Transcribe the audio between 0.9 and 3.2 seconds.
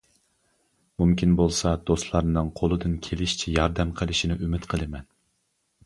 مۇمكىن بولسا دوستلارنىڭ قولىدىن